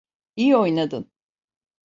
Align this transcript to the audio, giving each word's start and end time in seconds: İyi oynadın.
İyi 0.35 0.55
oynadın. 0.57 1.11